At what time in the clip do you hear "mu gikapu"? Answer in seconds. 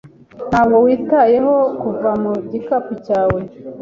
2.23-2.93